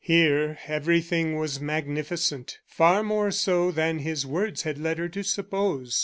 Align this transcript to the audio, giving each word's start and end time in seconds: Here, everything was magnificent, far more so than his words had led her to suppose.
Here, 0.03 0.57
everything 0.67 1.35
was 1.37 1.59
magnificent, 1.61 2.57
far 2.65 3.03
more 3.03 3.29
so 3.29 3.69
than 3.69 3.99
his 3.99 4.25
words 4.25 4.63
had 4.63 4.79
led 4.79 4.97
her 4.97 5.09
to 5.09 5.21
suppose. 5.21 5.99